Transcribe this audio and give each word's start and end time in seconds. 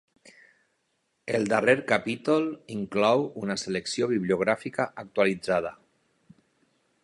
El 1.39 1.45
darrer 1.51 1.75
capítol 1.91 2.49
inclou 2.77 3.27
una 3.43 3.59
selecció 3.67 4.11
bibliogràfica 4.15 4.89
actualitzada. 5.07 5.77